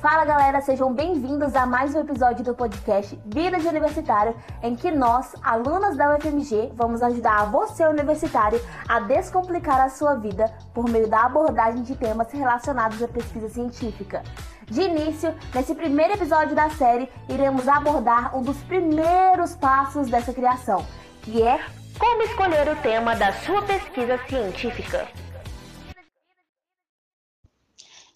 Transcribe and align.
Fala 0.00 0.26
galera, 0.26 0.60
sejam 0.60 0.92
bem-vindos 0.92 1.56
a 1.56 1.64
mais 1.64 1.94
um 1.94 2.00
episódio 2.00 2.44
do 2.44 2.54
podcast 2.54 3.18
Vida 3.24 3.58
de 3.58 3.66
Universitário, 3.66 4.36
em 4.62 4.76
que 4.76 4.90
nós, 4.90 5.34
alunas 5.42 5.96
da 5.96 6.14
UFMG, 6.14 6.70
vamos 6.74 7.02
ajudar 7.02 7.50
você, 7.50 7.86
universitário, 7.86 8.60
a 8.86 9.00
descomplicar 9.00 9.80
a 9.80 9.88
sua 9.88 10.14
vida 10.14 10.52
por 10.74 10.86
meio 10.90 11.08
da 11.08 11.22
abordagem 11.22 11.82
de 11.82 11.96
temas 11.96 12.30
relacionados 12.30 13.02
à 13.02 13.08
pesquisa 13.08 13.48
científica. 13.48 14.22
De 14.66 14.82
início, 14.82 15.34
nesse 15.54 15.74
primeiro 15.74 16.12
episódio 16.12 16.54
da 16.54 16.68
série, 16.68 17.10
iremos 17.26 17.66
abordar 17.66 18.36
um 18.36 18.42
dos 18.42 18.58
primeiros 18.64 19.56
passos 19.56 20.08
dessa 20.08 20.32
criação, 20.32 20.84
que 21.22 21.42
é 21.42 21.58
como 21.98 22.22
escolher 22.22 22.68
o 22.68 22.76
tema 22.76 23.16
da 23.16 23.32
sua 23.32 23.62
pesquisa 23.62 24.18
científica. 24.28 25.08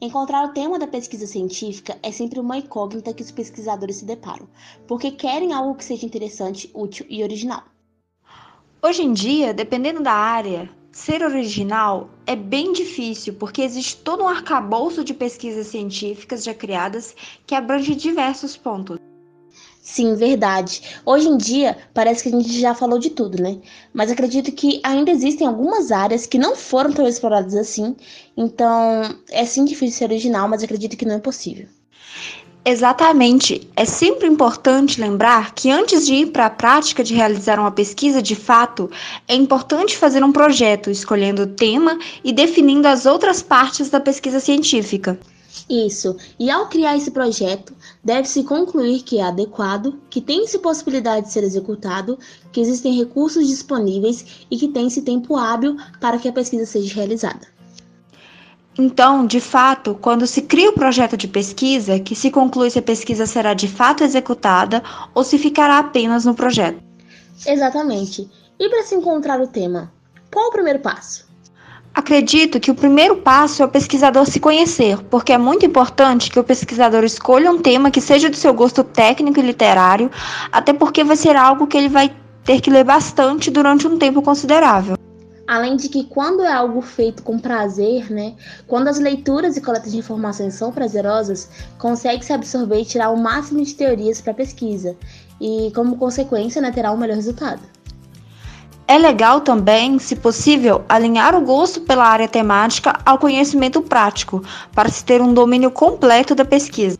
Encontrar 0.00 0.44
o 0.44 0.52
tema 0.52 0.78
da 0.78 0.86
pesquisa 0.86 1.26
científica 1.26 1.98
é 2.04 2.12
sempre 2.12 2.38
uma 2.38 2.56
incógnita 2.56 3.12
que 3.12 3.20
os 3.20 3.32
pesquisadores 3.32 3.96
se 3.96 4.04
deparam, 4.04 4.48
porque 4.86 5.10
querem 5.10 5.52
algo 5.52 5.74
que 5.74 5.84
seja 5.84 6.06
interessante, 6.06 6.70
útil 6.72 7.04
e 7.10 7.20
original. 7.20 7.64
Hoje 8.80 9.02
em 9.02 9.12
dia, 9.12 9.52
dependendo 9.52 10.00
da 10.00 10.12
área, 10.12 10.70
ser 10.92 11.24
original 11.24 12.08
é 12.28 12.36
bem 12.36 12.72
difícil, 12.72 13.34
porque 13.34 13.60
existe 13.60 13.96
todo 13.96 14.22
um 14.22 14.28
arcabouço 14.28 15.02
de 15.02 15.12
pesquisas 15.12 15.66
científicas 15.66 16.44
já 16.44 16.54
criadas 16.54 17.16
que 17.44 17.56
abrange 17.56 17.96
diversos 17.96 18.56
pontos. 18.56 19.00
Sim, 19.80 20.14
verdade. 20.16 20.82
Hoje 21.04 21.28
em 21.28 21.36
dia, 21.36 21.76
parece 21.94 22.22
que 22.22 22.28
a 22.28 22.32
gente 22.32 22.60
já 22.60 22.74
falou 22.74 22.98
de 22.98 23.10
tudo, 23.10 23.42
né? 23.42 23.58
Mas 23.92 24.10
acredito 24.10 24.52
que 24.52 24.80
ainda 24.84 25.10
existem 25.10 25.46
algumas 25.46 25.90
áreas 25.90 26.26
que 26.26 26.38
não 26.38 26.54
foram 26.54 26.92
tão 26.92 27.08
exploradas 27.08 27.54
assim. 27.54 27.96
Então, 28.36 29.02
é 29.30 29.44
sim 29.46 29.64
difícil 29.64 29.98
ser 29.98 30.04
original, 30.04 30.46
mas 30.48 30.62
acredito 30.62 30.96
que 30.96 31.06
não 31.06 31.14
é 31.14 31.18
possível. 31.18 31.66
Exatamente. 32.64 33.66
É 33.74 33.86
sempre 33.86 34.28
importante 34.28 35.00
lembrar 35.00 35.54
que 35.54 35.70
antes 35.70 36.06
de 36.06 36.14
ir 36.16 36.26
para 36.32 36.46
a 36.46 36.50
prática 36.50 37.02
de 37.02 37.14
realizar 37.14 37.58
uma 37.58 37.70
pesquisa 37.70 38.20
de 38.20 38.36
fato, 38.36 38.90
é 39.26 39.34
importante 39.34 39.96
fazer 39.96 40.22
um 40.22 40.32
projeto, 40.32 40.90
escolhendo 40.90 41.44
o 41.44 41.46
tema 41.46 41.98
e 42.22 42.30
definindo 42.30 42.86
as 42.86 43.06
outras 43.06 43.40
partes 43.40 43.88
da 43.88 44.00
pesquisa 44.00 44.38
científica. 44.38 45.18
Isso. 45.68 46.16
E 46.38 46.50
ao 46.50 46.68
criar 46.68 46.96
esse 46.96 47.10
projeto, 47.10 47.74
deve-se 48.04 48.42
concluir 48.44 49.02
que 49.02 49.18
é 49.18 49.22
adequado, 49.22 49.98
que 50.10 50.20
tem-se 50.20 50.58
possibilidade 50.58 51.26
de 51.26 51.32
ser 51.32 51.42
executado, 51.42 52.18
que 52.52 52.60
existem 52.60 52.96
recursos 52.96 53.46
disponíveis 53.46 54.46
e 54.50 54.56
que 54.56 54.68
tem-se 54.68 55.02
tempo 55.02 55.36
hábil 55.36 55.76
para 56.00 56.18
que 56.18 56.28
a 56.28 56.32
pesquisa 56.32 56.66
seja 56.66 56.94
realizada. 56.94 57.46
Então, 58.78 59.26
de 59.26 59.40
fato, 59.40 59.98
quando 60.00 60.24
se 60.24 60.42
cria 60.42 60.70
o 60.70 60.74
projeto 60.74 61.16
de 61.16 61.26
pesquisa, 61.26 61.98
que 61.98 62.14
se 62.14 62.30
conclui 62.30 62.70
se 62.70 62.78
a 62.78 62.82
pesquisa 62.82 63.26
será 63.26 63.52
de 63.52 63.66
fato 63.66 64.04
executada 64.04 64.82
ou 65.12 65.24
se 65.24 65.36
ficará 65.36 65.78
apenas 65.78 66.24
no 66.24 66.34
projeto. 66.34 66.80
Exatamente. 67.44 68.30
E 68.58 68.68
para 68.68 68.84
se 68.84 68.94
encontrar 68.94 69.40
o 69.40 69.48
tema, 69.48 69.92
qual 70.32 70.48
o 70.48 70.52
primeiro 70.52 70.78
passo? 70.78 71.27
Acredito 71.98 72.60
que 72.60 72.70
o 72.70 72.76
primeiro 72.76 73.16
passo 73.16 73.60
é 73.60 73.66
o 73.66 73.68
pesquisador 73.68 74.24
se 74.24 74.38
conhecer, 74.38 75.02
porque 75.10 75.32
é 75.32 75.36
muito 75.36 75.66
importante 75.66 76.30
que 76.30 76.38
o 76.38 76.44
pesquisador 76.44 77.02
escolha 77.02 77.50
um 77.50 77.58
tema 77.58 77.90
que 77.90 78.00
seja 78.00 78.30
do 78.30 78.36
seu 78.36 78.54
gosto 78.54 78.84
técnico 78.84 79.40
e 79.40 79.42
literário, 79.42 80.08
até 80.52 80.72
porque 80.72 81.02
vai 81.02 81.16
ser 81.16 81.34
algo 81.34 81.66
que 81.66 81.76
ele 81.76 81.88
vai 81.88 82.14
ter 82.44 82.60
que 82.60 82.70
ler 82.70 82.84
bastante 82.84 83.50
durante 83.50 83.88
um 83.88 83.98
tempo 83.98 84.22
considerável. 84.22 84.96
Além 85.44 85.74
de 85.74 85.88
que 85.88 86.04
quando 86.04 86.44
é 86.44 86.52
algo 86.52 86.80
feito 86.82 87.20
com 87.24 87.36
prazer, 87.36 88.08
né, 88.12 88.34
quando 88.68 88.86
as 88.86 89.00
leituras 89.00 89.56
e 89.56 89.60
coletas 89.60 89.90
de 89.90 89.98
informações 89.98 90.54
são 90.54 90.70
prazerosas, 90.70 91.50
consegue-se 91.78 92.32
absorver 92.32 92.80
e 92.80 92.84
tirar 92.84 93.10
o 93.10 93.16
máximo 93.16 93.60
de 93.64 93.74
teorias 93.74 94.20
para 94.20 94.30
a 94.30 94.36
pesquisa, 94.36 94.96
e 95.40 95.72
como 95.74 95.96
consequência, 95.96 96.62
né, 96.62 96.70
terá 96.70 96.92
um 96.92 96.96
melhor 96.96 97.16
resultado. 97.16 97.60
É 98.90 98.96
legal 98.96 99.42
também, 99.42 99.98
se 99.98 100.16
possível, 100.16 100.82
alinhar 100.88 101.34
o 101.34 101.42
gosto 101.42 101.82
pela 101.82 102.06
área 102.06 102.26
temática 102.26 102.98
ao 103.04 103.18
conhecimento 103.18 103.82
prático, 103.82 104.42
para 104.72 104.88
se 104.88 105.04
ter 105.04 105.20
um 105.20 105.34
domínio 105.34 105.70
completo 105.70 106.34
da 106.34 106.42
pesquisa. 106.42 106.96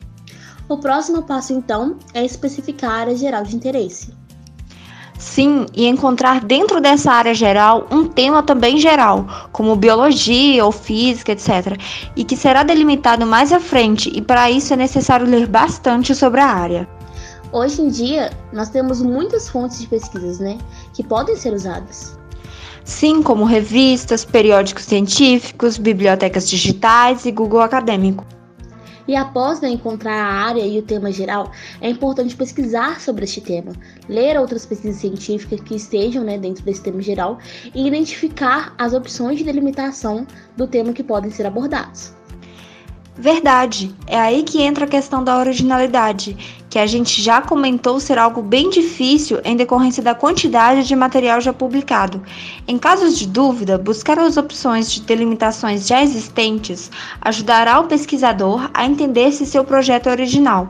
O 0.68 0.76
próximo 0.76 1.22
passo, 1.22 1.54
então, 1.54 1.96
é 2.12 2.22
especificar 2.22 2.90
a 2.90 2.96
área 2.96 3.16
geral 3.16 3.42
de 3.42 3.56
interesse. 3.56 4.12
Sim, 5.18 5.64
e 5.74 5.86
encontrar 5.86 6.44
dentro 6.44 6.78
dessa 6.78 7.10
área 7.10 7.34
geral 7.34 7.86
um 7.90 8.04
tema 8.04 8.42
também 8.42 8.76
geral, 8.76 9.26
como 9.50 9.74
biologia 9.74 10.62
ou 10.66 10.70
física, 10.70 11.32
etc., 11.32 11.80
e 12.14 12.22
que 12.22 12.36
será 12.36 12.64
delimitado 12.64 13.24
mais 13.24 13.50
à 13.50 13.58
frente, 13.58 14.12
e 14.14 14.20
para 14.20 14.50
isso 14.50 14.74
é 14.74 14.76
necessário 14.76 15.26
ler 15.26 15.46
bastante 15.46 16.14
sobre 16.14 16.42
a 16.42 16.46
área. 16.46 16.88
Hoje 17.50 17.80
em 17.80 17.88
dia, 17.88 18.30
nós 18.52 18.68
temos 18.68 19.00
muitas 19.00 19.48
fontes 19.48 19.80
de 19.80 19.86
pesquisas, 19.86 20.38
né, 20.38 20.58
que 20.98 21.04
podem 21.04 21.36
ser 21.36 21.52
usadas. 21.52 22.18
Sim, 22.84 23.22
como 23.22 23.44
revistas, 23.44 24.24
periódicos 24.24 24.82
científicos, 24.82 25.78
bibliotecas 25.78 26.50
digitais 26.50 27.24
e 27.24 27.30
Google 27.30 27.60
Acadêmico. 27.60 28.26
E 29.06 29.14
após 29.14 29.60
né, 29.60 29.68
encontrar 29.68 30.20
a 30.20 30.32
área 30.48 30.66
e 30.66 30.76
o 30.76 30.82
tema 30.82 31.12
geral, 31.12 31.52
é 31.80 31.88
importante 31.88 32.34
pesquisar 32.34 33.00
sobre 33.00 33.26
este 33.26 33.40
tema, 33.40 33.74
ler 34.08 34.36
outras 34.40 34.66
pesquisas 34.66 35.00
científicas 35.00 35.60
que 35.60 35.76
estejam 35.76 36.24
né, 36.24 36.36
dentro 36.36 36.64
desse 36.64 36.82
tema 36.82 37.00
geral 37.00 37.38
e 37.72 37.86
identificar 37.86 38.74
as 38.76 38.92
opções 38.92 39.38
de 39.38 39.44
delimitação 39.44 40.26
do 40.56 40.66
tema 40.66 40.92
que 40.92 41.04
podem 41.04 41.30
ser 41.30 41.46
abordados. 41.46 42.12
Verdade, 43.20 43.92
é 44.06 44.16
aí 44.16 44.44
que 44.44 44.62
entra 44.62 44.84
a 44.84 44.88
questão 44.88 45.24
da 45.24 45.36
originalidade, 45.38 46.36
que 46.70 46.78
a 46.78 46.86
gente 46.86 47.20
já 47.20 47.42
comentou 47.42 47.98
ser 47.98 48.16
algo 48.16 48.40
bem 48.40 48.70
difícil 48.70 49.40
em 49.44 49.56
decorrência 49.56 50.00
da 50.00 50.14
quantidade 50.14 50.86
de 50.86 50.94
material 50.94 51.40
já 51.40 51.52
publicado. 51.52 52.22
Em 52.68 52.78
casos 52.78 53.18
de 53.18 53.26
dúvida, 53.26 53.76
buscar 53.76 54.20
as 54.20 54.36
opções 54.36 54.92
de 54.92 55.00
delimitações 55.00 55.84
já 55.84 56.00
existentes 56.00 56.92
ajudará 57.20 57.80
o 57.80 57.88
pesquisador 57.88 58.70
a 58.72 58.86
entender 58.86 59.32
se 59.32 59.44
seu 59.44 59.64
projeto 59.64 60.08
é 60.08 60.12
original. 60.12 60.68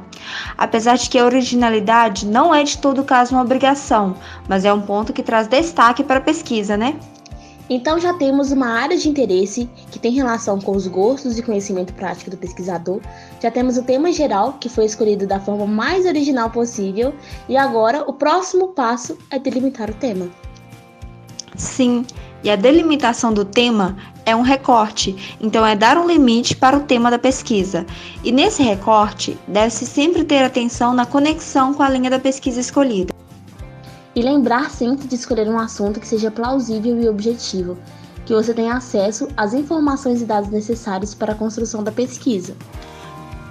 Apesar 0.57 0.97
de 0.97 1.11
que 1.11 1.19
a 1.19 1.27
originalidade 1.27 2.27
não 2.27 2.55
é 2.55 2.65
de 2.65 2.79
todo 2.79 3.05
caso 3.05 3.35
uma 3.35 3.43
obrigação, 3.43 4.17
mas 4.49 4.65
é 4.65 4.73
um 4.73 4.81
ponto 4.81 5.13
que 5.13 5.23
traz 5.23 5.47
destaque 5.47 6.03
para 6.03 6.17
a 6.17 6.23
pesquisa, 6.23 6.79
né? 6.79 6.99
Então 7.71 7.99
já 7.99 8.15
temos 8.15 8.51
uma 8.51 8.69
área 8.69 8.97
de 8.97 9.09
interesse 9.09 9.69
que 9.91 9.99
tem 9.99 10.13
relação 10.13 10.59
com 10.59 10.75
os 10.75 10.87
gostos 10.87 11.39
e 11.39 11.43
conhecimento 11.43 11.93
prático 11.93 12.31
do 12.31 12.37
pesquisador. 12.37 13.01
Já 13.43 13.51
temos 13.51 13.77
o 13.77 13.83
tema 13.83 14.11
geral, 14.11 14.55
que 14.55 14.69
foi 14.69 14.87
escolhido 14.87 15.27
da 15.27 15.39
forma 15.39 15.67
mais 15.67 16.07
original 16.07 16.51
possível, 16.51 17.15
e 17.49 17.57
agora 17.57 18.05
o 18.09 18.13
próximo 18.15 18.69
passo 18.69 19.19
é 19.31 19.39
delimitar 19.39 19.91
o 19.91 19.95
tema. 19.95 20.29
Sim, 21.57 22.07
e 22.43 22.49
a 22.49 22.57
delimitação 22.57 23.35
do 23.35 23.45
tema 23.45 23.97
é 24.25 24.35
um 24.35 24.43
recorte, 24.43 25.37
então 25.41 25.67
é 25.67 25.75
dar 25.75 25.99
um 25.99 26.07
limite 26.07 26.57
para 26.57 26.77
o 26.77 26.81
tema 26.81 27.11
da 27.11 27.19
pesquisa. 27.19 27.85
E 28.23 28.31
nesse 28.31 28.63
recorte, 28.63 29.37
deve-se 29.49 29.85
sempre 29.85 30.23
ter 30.25 30.43
atenção 30.43 30.95
na 30.95 31.05
conexão 31.05 31.75
com 31.75 31.83
a 31.83 31.89
linha 31.89 32.11
da 32.11 32.19
pesquisa 32.19 32.61
escolhida. 32.61 33.18
E 34.19 34.23
lembrar 34.23 34.69
sempre 34.69 35.07
de 35.07 35.15
escolher 35.15 35.49
um 35.49 35.61
assunto 35.61 36.01
que 36.01 36.09
seja 36.09 36.29
plausível 36.29 37.01
e 37.01 37.09
objetivo, 37.09 37.79
que 38.27 38.35
você 38.35 38.53
tenha 38.53 38.75
acesso 38.75 39.29
às 39.37 39.55
informações 39.55 40.21
e 40.21 40.25
dados 40.25 40.51
necessários 40.51 41.15
para 41.15 41.35
a 41.35 41.37
construção 41.37 41.85
da 41.85 41.93
pesquisa. 41.93 42.57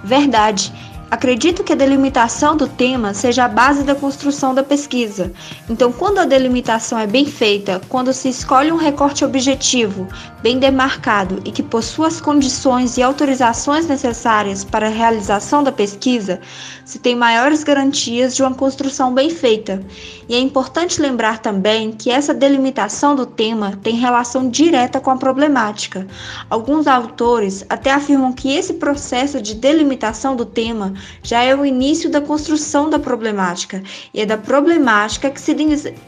Verdade. 0.03 0.73
Acredito 1.09 1.63
que 1.63 1.71
a 1.71 1.75
delimitação 1.75 2.57
do 2.57 2.67
tema 2.67 3.13
seja 3.13 3.45
a 3.45 3.47
base 3.47 3.83
da 3.83 3.95
construção 3.95 4.53
da 4.53 4.61
pesquisa. 4.61 5.31
Então, 5.69 5.89
quando 5.89 6.19
a 6.19 6.25
delimitação 6.25 6.99
é 6.99 7.07
bem 7.07 7.25
feita, 7.25 7.81
quando 7.87 8.11
se 8.11 8.27
escolhe 8.27 8.73
um 8.73 8.75
recorte 8.75 9.23
objetivo, 9.23 10.05
bem 10.43 10.59
demarcado 10.59 11.41
e 11.45 11.51
que 11.51 11.63
possua 11.63 12.07
as 12.07 12.19
condições 12.19 12.97
e 12.97 13.03
autorizações 13.03 13.87
necessárias 13.87 14.65
para 14.65 14.87
a 14.87 14.91
realização 14.91 15.63
da 15.63 15.71
pesquisa, 15.71 16.41
se 16.83 16.99
tem 16.99 17.15
maiores 17.15 17.63
garantias 17.63 18.35
de 18.35 18.43
uma 18.43 18.53
construção 18.53 19.13
bem 19.13 19.29
feita. 19.29 19.81
E 20.27 20.35
é 20.35 20.39
importante 20.39 21.01
lembrar 21.01 21.39
também 21.39 21.93
que 21.93 22.11
essa 22.11 22.33
delimitação 22.33 23.15
do 23.15 23.25
tema 23.25 23.79
tem 23.81 23.95
relação 23.95 24.49
direta 24.49 24.99
com 24.99 25.11
a 25.11 25.17
problemática. 25.17 26.05
Alguns 26.49 26.85
autores 26.85 27.65
até 27.69 27.91
afirmam 27.91 28.33
que 28.33 28.53
esse 28.53 28.73
processo 28.73 29.41
de 29.41 29.55
delimitação 29.55 30.35
do 30.35 30.45
tema 30.45 30.96
já 31.23 31.43
é 31.43 31.55
o 31.55 31.65
início 31.65 32.09
da 32.09 32.21
construção 32.21 32.89
da 32.89 32.99
problemática, 32.99 33.83
e 34.13 34.21
é 34.21 34.25
da 34.25 34.37
problemática 34.37 35.29
que 35.29 35.39
se, 35.39 35.55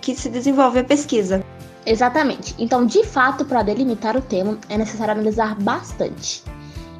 que 0.01 0.15
se 0.15 0.29
desenvolve 0.29 0.79
a 0.79 0.83
pesquisa. 0.83 1.43
Exatamente. 1.85 2.53
Então, 2.59 2.85
de 2.85 3.03
fato, 3.03 3.45
para 3.45 3.63
delimitar 3.63 4.15
o 4.15 4.21
tema, 4.21 4.57
é 4.69 4.77
necessário 4.77 5.13
analisar 5.13 5.55
bastante. 5.55 6.43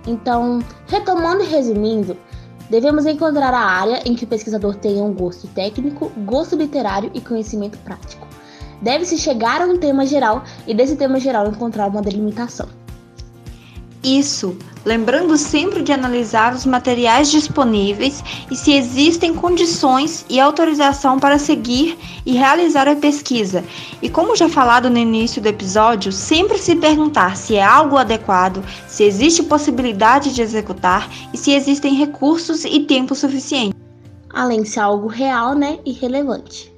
Então, 0.07 0.63
retomando 0.87 1.43
e 1.43 1.47
resumindo, 1.47 2.17
devemos 2.69 3.05
encontrar 3.05 3.53
a 3.53 3.59
área 3.59 4.01
em 4.05 4.15
que 4.15 4.23
o 4.23 4.27
pesquisador 4.27 4.75
tenha 4.75 5.03
um 5.03 5.13
gosto 5.13 5.47
técnico, 5.49 6.11
gosto 6.25 6.55
literário 6.55 7.11
e 7.13 7.21
conhecimento 7.21 7.77
prático. 7.79 8.27
Deve-se 8.81 9.17
chegar 9.17 9.61
a 9.61 9.65
um 9.65 9.77
tema 9.77 10.05
geral 10.05 10.43
e 10.65 10.73
desse 10.73 10.95
tema 10.95 11.19
geral 11.19 11.47
encontrar 11.47 11.87
uma 11.89 12.01
delimitação. 12.01 12.67
Isso, 14.01 14.57
lembrando 14.85 15.37
sempre 15.37 15.83
de 15.83 15.91
analisar 15.91 16.53
os 16.53 16.65
materiais 16.65 17.29
disponíveis 17.29 18.23
e 18.49 18.55
se 18.55 18.71
existem 18.71 19.33
condições 19.33 20.25
e 20.29 20.39
autorização 20.39 21.19
para 21.19 21.37
seguir 21.37 21.97
e 22.25 22.31
realizar 22.31 22.87
a 22.87 22.95
pesquisa. 22.95 23.63
E 24.01 24.09
como 24.09 24.37
já 24.37 24.47
falado 24.47 24.89
no 24.89 24.97
início 24.97 25.41
do 25.41 25.49
episódio, 25.49 26.13
sempre 26.13 26.57
se 26.57 26.77
perguntar 26.77 27.35
se 27.35 27.55
é 27.55 27.63
algo 27.63 27.97
adequado, 27.97 28.63
se 28.87 29.03
existe 29.03 29.43
possibilidade 29.43 30.33
de 30.33 30.41
executar 30.41 31.09
e 31.33 31.37
se 31.37 31.51
existem 31.51 31.93
recursos 31.95 32.63
e 32.63 32.79
tempo 32.79 33.13
suficiente. 33.13 33.75
Além 34.29 34.61
de 34.61 34.69
ser 34.69 34.79
algo 34.79 35.07
real, 35.07 35.55
né, 35.55 35.79
e 35.85 35.91
relevante. 35.91 36.71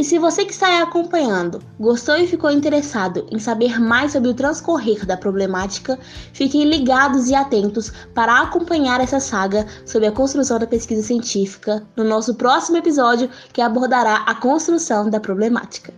E 0.00 0.04
se 0.04 0.18
você 0.18 0.46
que 0.46 0.52
está 0.52 0.82
acompanhando 0.82 1.62
gostou 1.78 2.16
e 2.16 2.26
ficou 2.26 2.50
interessado 2.50 3.26
em 3.30 3.38
saber 3.38 3.78
mais 3.78 4.12
sobre 4.12 4.30
o 4.30 4.34
transcorrer 4.34 5.04
da 5.04 5.14
problemática, 5.14 5.98
fiquem 6.32 6.64
ligados 6.64 7.28
e 7.28 7.34
atentos 7.34 7.92
para 8.14 8.40
acompanhar 8.40 8.98
essa 9.02 9.20
saga 9.20 9.66
sobre 9.84 10.08
a 10.08 10.12
construção 10.12 10.58
da 10.58 10.66
pesquisa 10.66 11.02
científica 11.02 11.86
no 11.94 12.02
nosso 12.02 12.34
próximo 12.34 12.78
episódio 12.78 13.28
que 13.52 13.60
abordará 13.60 14.24
a 14.26 14.34
construção 14.36 15.10
da 15.10 15.20
problemática. 15.20 15.92